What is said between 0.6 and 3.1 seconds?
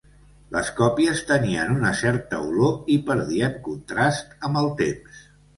còpies tenien una certa olor i